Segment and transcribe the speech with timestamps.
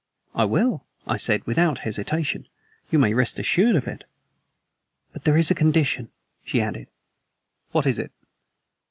[0.33, 2.47] "I will," I said, without hesitation.
[2.89, 4.03] "You may rest assured of it."
[5.13, 6.09] "But there is a condition,"
[6.43, 6.87] she added.
[7.71, 8.11] "What is it?"